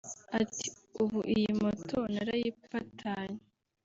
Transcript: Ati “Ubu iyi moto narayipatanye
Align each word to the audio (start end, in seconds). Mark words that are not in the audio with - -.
Ati 0.41 0.65
“Ubu 1.01 1.19
iyi 1.33 1.49
moto 1.61 1.97
narayipatanye 2.13 3.41